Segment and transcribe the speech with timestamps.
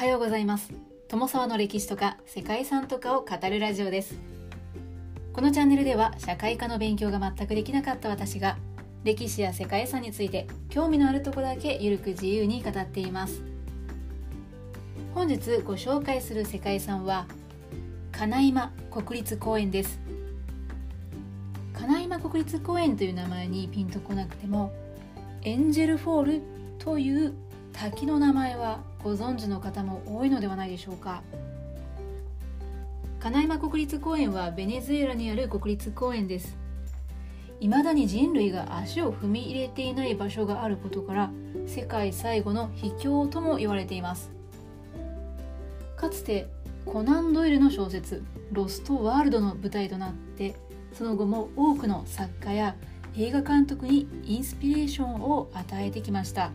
[0.00, 0.72] はようございます。
[1.08, 4.14] 友沢の歴史とか世界遺産とかを語るラジオです。
[5.34, 8.56] このチャンネルでは社会科の勉強が全くできなかった私が
[9.04, 13.42] 歴史や世界遺産について興味のあるところだけゆるく自由に語っています。
[15.14, 17.26] 本日ご紹介する世界遺産は
[18.10, 20.00] 金今国立公園です。
[21.74, 24.72] 金今国立公園という名前にピンとこなくても
[25.42, 26.42] エンジェルフォール
[26.78, 27.34] という
[27.80, 31.22] 滝の名前はご存知の方も多いのではないでしょうか。
[33.20, 36.58] 金山国立公園はベネズエラにある国立公園です。
[37.58, 41.30] 未だに人類が足を踏み入れていない場所があることから
[41.66, 44.30] 世界最後の秘境とも言われています。
[45.96, 46.48] かつて
[46.84, 50.54] コナン・ドイルの小説「ロスト・ワールド」の舞台となって
[50.92, 52.76] その後も多くの作家や
[53.16, 56.50] 映画監督にインスピレーションを与えてきました。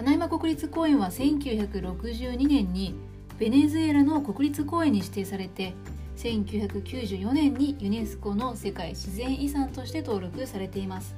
[0.00, 2.94] 金山国立公園は1962年に
[3.38, 5.74] ベネズエラの国立公園に指定されて
[6.16, 11.14] 1994年にユネスコの世界自然遺産として登録されています。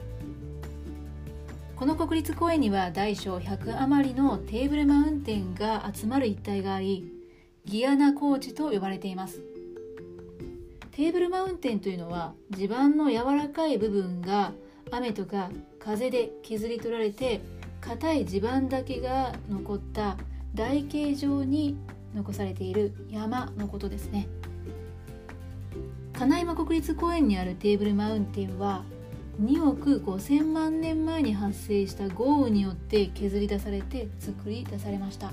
[1.76, 7.08] この国立公園には大小100余りのテーブルマウンテンが集まる一帯があり
[7.64, 9.42] ギアナ高地と呼ばれています。
[10.90, 14.52] テーブルマウンテンというのは地盤の柔らかい部分が
[14.90, 17.40] 雨とか風で削り取られて
[17.82, 20.16] 硬い地盤だけが残った
[20.54, 21.76] 台形状に
[22.14, 24.28] 残されている山のことですね。
[26.12, 28.84] 金山国立公園にあるテーブルマウンテンは
[29.42, 35.32] 2億5000万年前に発生した豪雨によって削り出されて作り出されました。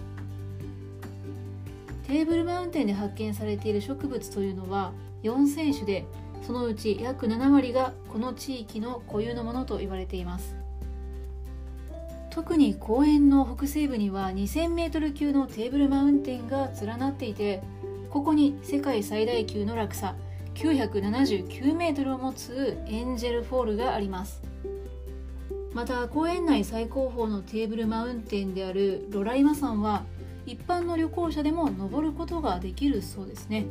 [2.08, 6.06] テーブルマウンテンで発見されている植物というのは4000種で
[6.42, 10.59] そのうち約7割がこの地域の固有のものと言われています。
[12.30, 17.62] 特に公園の北西部には 2000m 級のテーブルマウンテンが連なっていて
[18.10, 20.16] ここに世界最大級の落差
[20.56, 24.42] 979m を持つエンジェルフォールがあります。
[25.74, 30.04] また公園内最高峰のテーブルマウンテンであるロライマ山は
[30.46, 33.68] 一般の旅行者でも登ることができるそうですね。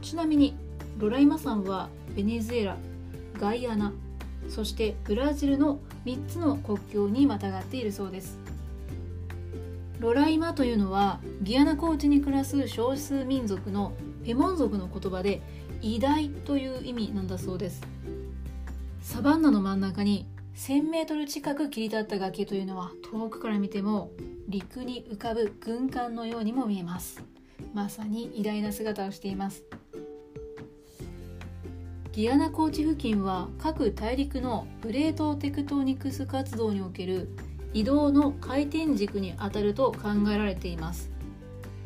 [0.00, 0.56] ちなみに
[0.98, 2.76] ロライマ山はベネズエラ
[3.38, 3.92] ガイアナ
[4.48, 8.38] そしてブラジルの3つの国境にまたがっているそうです。
[9.98, 13.92] ロライマというのはギアナ高地に暮らす少数民族の
[14.24, 15.40] ペモン族の言葉で
[15.80, 17.80] 偉大という意味なんだそうです。
[19.00, 20.26] サバンナの真ん中に
[20.56, 24.10] 1000m 近く切り立った崖というのは遠くから見ても
[24.48, 27.22] 陸に浮かぶ軍艦のようにも見えます。
[27.72, 29.64] まさに偉大な姿をしています。
[32.12, 37.30] ギアナ高地付近は各大陸のプレートテクトニクス活動における
[37.72, 41.10] 移動の回転軸にあたると考えられています。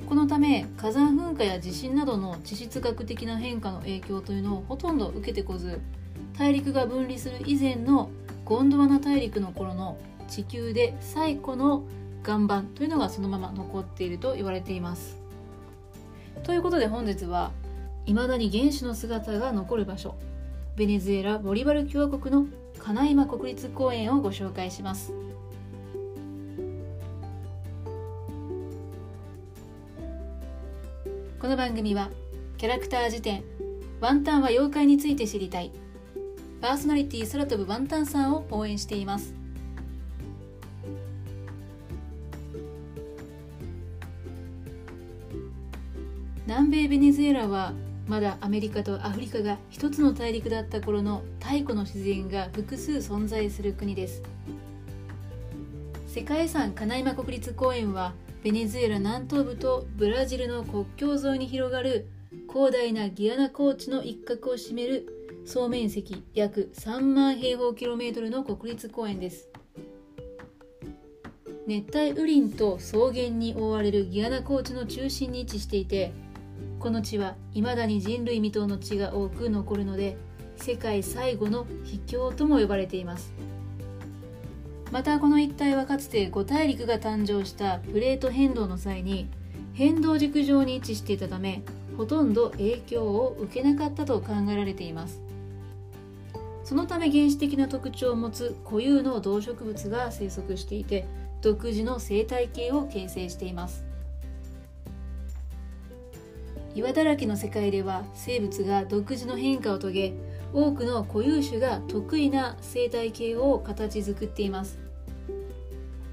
[0.08, 5.80] このため火山噴火や地震などの地質学的な変化の影響というのをほとんど受けてこず
[6.36, 8.10] 大陸が分離する以前の
[8.44, 11.84] ゴンドワナ大陸の頃の地球で最古の
[12.26, 15.18] 岩盤というのがそのまま残っていると言われています。
[16.42, 17.52] ということで本日は
[18.06, 20.14] 未だに原始の姿が残る場所。
[20.76, 22.46] ベネズエラ・ボリバル共和国の
[22.78, 25.12] カナイマ国立公園をご紹介します。
[31.40, 32.10] この番組は
[32.58, 33.42] キャラクター辞典
[34.00, 35.72] ワンタンは妖怪について知りたい。
[36.60, 39.34] パーソナリティ空飛ぶワンタンさんを応援しています。
[46.46, 47.72] 南米ベネズエラは
[48.06, 54.22] まだアメリカとアフリカが一つの大陸だった頃の太古の自然が複数存在する国です。
[56.06, 62.06] 世界遺産カナイマ国立公園はベネズエラ南東部とブラジルの国境沿いに広がる
[62.48, 69.48] 広大なギアナ高地の一角を占める総面積約3万平方キロメートルの国立公園です。
[71.66, 76.12] 熱帯雨林と草原に覆われるギアナ高地の中心に位置していて
[76.78, 80.16] この地は未だに人類未踏の地が多く残るので
[80.56, 83.32] 世界最後の秘境とも呼ばれています。
[84.92, 89.28] またこの一帯はかつて5大陸が誕生したプレート変動の際に
[89.74, 91.62] 変動軸上に位置していたため
[91.96, 95.20] ほとんど影響を受けなかったと考えられています。
[96.66, 101.06] そのため原始的な特徴を持つ固有の動植物が生息していて
[101.40, 103.85] 独自の生態系を形成しています。
[106.76, 110.12] 岩だらけの世界では生物が独自の変化を遂げ
[110.52, 114.78] 多くの固有種が得意な生態系を形作っています。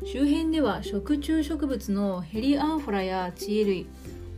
[0.06, 3.88] 周辺では食虫植物のヘリアンフォラやチエ類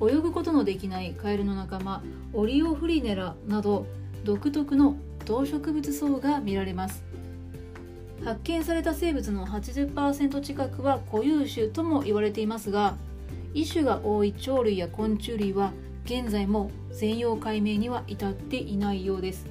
[0.01, 2.01] 泳ぐことのできないカエルの仲間
[2.33, 3.86] オリオフリネラなど
[4.24, 4.95] 独特の
[5.25, 7.04] 動植物層が見られます。
[8.24, 12.98] 発見された生物の80%近くは固有種とも言われていますが
[13.54, 15.72] 異種が多い鳥類や昆虫類は
[16.05, 19.47] 現在も全容解明には至っていないようです。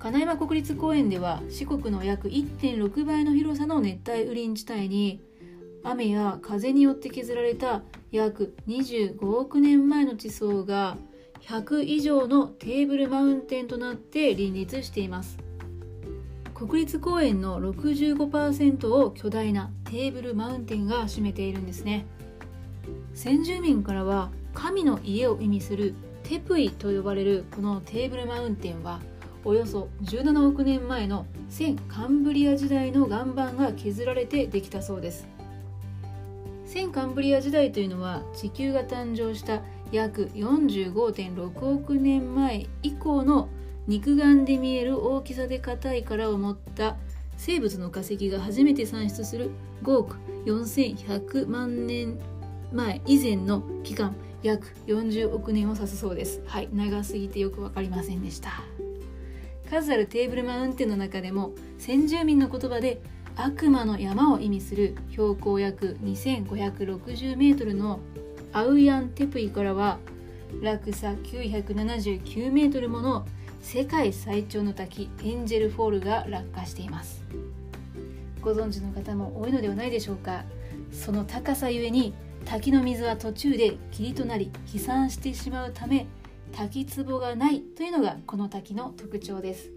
[0.00, 5.20] 金山国立公園では四国の約1.6倍の広さの熱帯雨林地帯に
[5.84, 10.96] 雨や風によって削られた約25億年前の地層が
[11.42, 15.38] 100以上のテーブルマウンテンとなって林立しています。
[16.54, 22.04] 国立公園の65%を巨大なテーブルマウンテンが占めているんですね。
[23.14, 25.94] 先住民からは神の家を意味する
[26.24, 29.00] テプイと呼ばれるこのテーブルマウンテンは
[29.44, 35.28] およそ17億年前の先カンブリア時代の岩盤が削られてできたそうです。
[36.66, 39.62] 先カンブリア時代というのは地球が誕生した
[39.92, 43.48] 約45.6億年前以降の
[43.86, 46.96] 肉眼で見える大きさで硬い殻を持った
[47.36, 49.52] 生物の化石が初めて産出する
[49.84, 50.16] 5億
[50.46, 52.18] 4100万年
[52.72, 54.16] 前以前の期間。
[54.42, 56.42] 約40億年を指すそうです。
[56.46, 56.68] はい。
[56.72, 58.62] 長すぎてよく分かりませんでした。
[59.70, 63.00] 数あるテーブルマウンテンの中でも先住民の言葉で
[63.36, 68.00] 悪魔の山を意味する標高約2560メートルの
[68.52, 69.98] アウヤンテプイからは
[70.62, 73.26] 落差979メートルもの
[73.60, 77.22] 世界最長の滝エンジェルフォールが落下しています。
[78.40, 80.44] ご存知の方も多いのではないでしょうか。
[80.90, 82.14] その高さゆえに
[82.44, 86.06] 滝の水は途中で霧となり飛散してしまうため
[86.52, 89.70] 滝壺がないというのがこの滝の特徴です。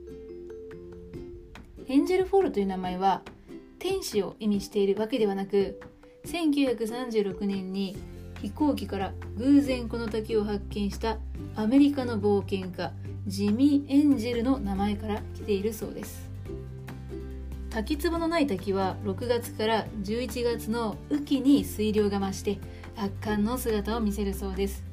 [1.88, 3.22] エンジェルフォールという名前は
[3.80, 5.82] 天使を意味しているわけではなく
[6.26, 7.98] 1936年に
[8.42, 11.18] 飛行機から偶然この滝を発見した
[11.56, 12.94] アメリカの冒険家
[13.28, 16.31] ジミー・エンジェルの名前から来ているそうです。
[17.72, 22.60] 滝壺のない滝は6月から11月の雨季に水量が増して
[22.98, 24.84] 圧巻の姿を見せるそうです。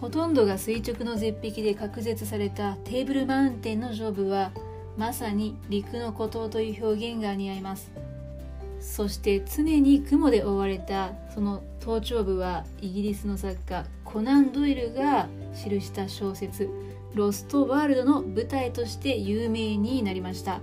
[0.00, 4.50] ほとんどが垂直の絶壁で隔絶されたテーブルマウンテンの上部は
[4.96, 7.92] まさに陸の孤島という表現が似合います。
[8.80, 16.68] そして常に雲で覆われたその頭頂部はイギリスの作家コナン・ドイルが記した小説
[17.14, 20.60] 「ロスト・ワールド」の舞台として有名になりました。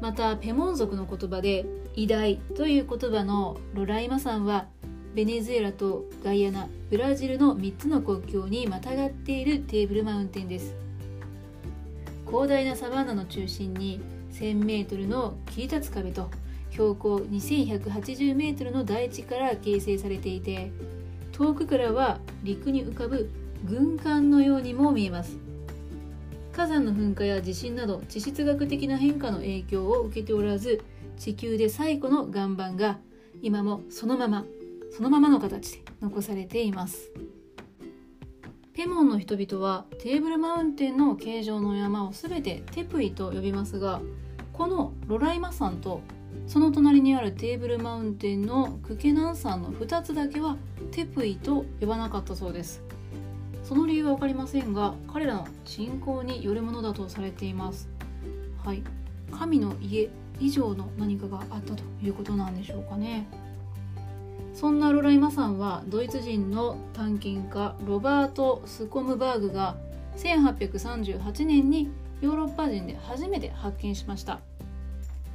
[0.00, 1.64] またペモン族の言葉で
[1.96, 4.66] 「偉大」という言葉のロライマ山は
[5.14, 10.74] ベネズエラとガイアナブラジルの3つの国境にまたがっているテーブルマウンテンです。
[12.26, 14.00] 広大なサバンナの中心に
[14.32, 16.28] 1000m の切り立つ壁と
[16.70, 20.72] 標高 2180m の大地から形成されていて
[21.30, 23.30] 遠くからは陸に浮かぶ
[23.64, 25.38] 軍艦のようにも見えます。
[26.52, 30.84] 火山の噴火や地震など地質学的な変化の影響を受けておらず
[31.16, 32.98] 地球で最古の岩盤が
[33.42, 34.44] 今もそのまま
[34.96, 37.10] そのままの形で残されています。
[38.74, 44.02] ペモンの人々はテーブルマウンテンの形状の山を全てテプイと呼びますが
[44.52, 46.00] このロライマ山と
[46.46, 50.56] その隣にあるテーブルマウンテンのクケナン山の2つだけは
[50.90, 52.83] テプイと呼ばなかったそうです。
[53.64, 57.88] その理由は分かりませんが彼らの信仰によるものだとされています。
[58.62, 58.82] はい。
[59.32, 63.26] 神の家以上の何かがあったということなんでしょうかね。
[64.52, 69.76] そんなロライマさんはドイツ人の探検家ロバート・スコムバーグが
[70.18, 71.90] 1838年に
[72.20, 74.40] ヨーロッパ人で初めて発見しました。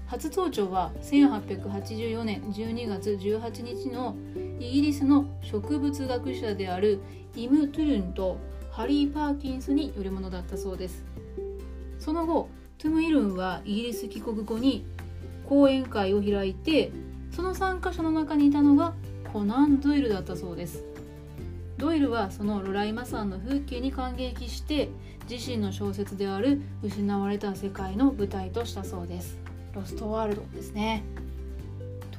[0.08, 4.16] 初登頂は1884年12月18日の
[4.60, 7.00] イギリスの植物学者である
[7.36, 8.38] イム・トゥルンと
[8.72, 11.04] ハリー・パーキンスによるものだったそうです。
[12.00, 14.86] その後トゥム・イルンはイギリス帰国後に
[15.48, 16.92] 講演会を開いて
[17.32, 18.94] その参加者の中にいたのが
[19.34, 20.86] コナン・ドイルだったそうです。
[21.78, 24.90] ドイルはそのロライマ山の風景に感激して
[25.30, 29.38] 自身の小説である「失われた世界」の舞台としたそうです。
[29.74, 31.04] ロストワールドですね。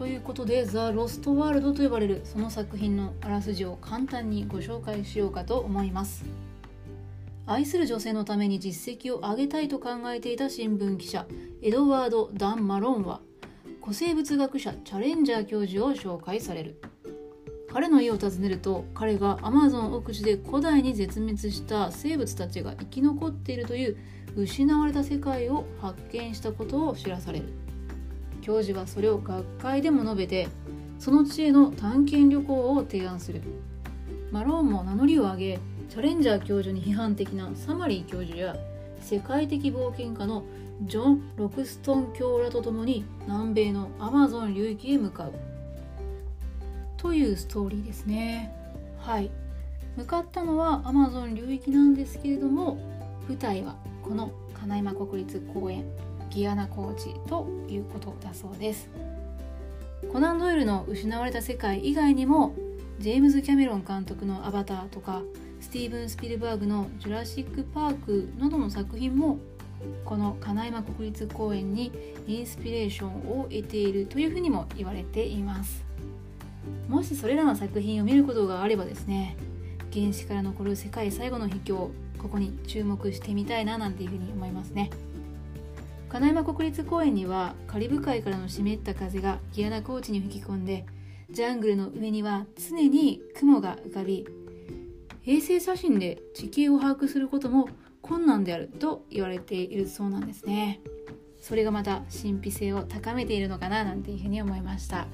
[0.00, 6.24] ということで「ザ・ロストワールド」と呼ばれるその作品のあらすじを簡単にご紹介しようかと思います。
[7.44, 11.26] 愛する女性のために実績を上げたいと考えていた新聞記者
[11.60, 13.20] エドワード・ダン・マロンは
[13.82, 16.80] 古生物学者チャレンジャー教授を紹介される。
[17.70, 23.98] 彼の家を訪ねると彼がアマゾン奥地で古代に絶滅した生物たちが生き残っているという
[24.34, 27.69] 失われた世界を発見したことを知らされる。
[28.40, 30.48] 教授はそれを学会でも述べて
[30.98, 33.42] その地への探検旅行を提案する。
[34.30, 38.56] マローンも名乗りを上げチャレンジャー教授に批判的なサマリー教授や
[39.00, 40.44] 世界的冒険家の
[40.84, 45.32] ジョン・ロクストン教らと共に南米のアマゾン流域へ向かう。
[46.96, 48.54] というストーリーですね。
[48.98, 49.30] はい。
[49.96, 52.78] 向かったのはアマゾン流域なんですけれども
[53.28, 55.84] 舞台はこの金山国立公園。
[56.30, 58.88] ギアナ高地ということだそうです。
[60.12, 62.54] コナン・ドイルの失われた世界以外にも
[62.98, 65.22] ジェームズ・キャメロン監督の「アバター」とか
[65.60, 69.38] スティーブン・スピルバーグの「ジュラシック・パーク」などの作品も
[70.04, 71.92] この金山国立公園に
[72.26, 75.84] インスピレーションを得ているというふうにも言われています。
[76.88, 79.36] もしそれらの作品を見ることがあればですね
[79.92, 84.90] 原始から残る世界最後の秘境ここに注目してみたいななんていうふうに思いますね。
[86.10, 90.84] 金山国立公園にはカリブ海からの湿った風がギアナ高地に吹き込んで
[91.30, 94.26] ジャングルの上には常に雲が浮かび
[95.24, 97.68] 衛星写真で地形を把握することも
[98.02, 100.80] 困難であると言われているそうなんですね。
[101.40, 105.06] それがまた神秘性を高めているのかななんていうふうに思いました。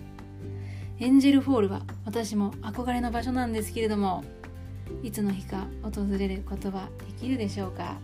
[0.98, 4.24] エンジェルフォールは私も憧れの場所なんですけれども
[5.02, 7.98] いつの日か訪れることはできるでしょうか。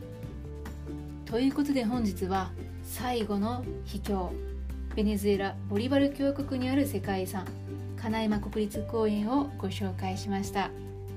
[1.25, 2.51] ということで本日は
[2.85, 4.33] 最後の秘境
[4.95, 7.47] ベネズエラ・ボリバル共和国にある世界遺産
[8.01, 10.71] 金山国立公園をご紹介しました。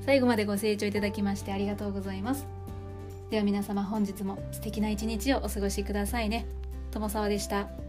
[0.05, 2.45] 最後までご清聴いただきましてありがとうございます。
[3.31, 6.45] では皆様本日も素敵な一日をお過ごしくださいね。
[6.91, 7.84] 友沢でした。